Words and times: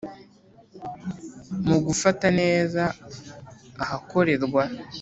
Mu 1.67 1.77
gufata 1.85 2.27
neza 2.39 2.81
ahakorerwa 3.83 4.63